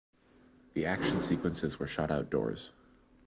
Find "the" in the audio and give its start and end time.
0.73-0.83